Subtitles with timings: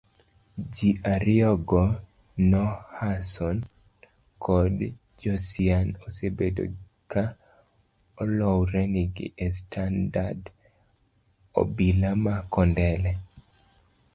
[0.73, 1.81] ji ariyogo
[2.49, 3.57] nahason
[4.45, 4.75] kod
[5.23, 6.63] josiah osebedo
[7.11, 7.23] ka
[8.21, 10.43] olornegi estesend
[11.61, 13.11] obila ma kondele